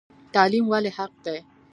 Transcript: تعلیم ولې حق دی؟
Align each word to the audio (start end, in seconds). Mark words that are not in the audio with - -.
تعلیم 0.33 0.65
ولې 0.69 0.91
حق 0.97 1.13
دی؟ 1.25 1.37